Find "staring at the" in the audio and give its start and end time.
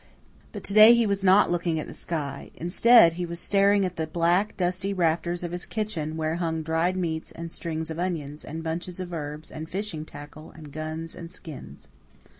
3.39-4.07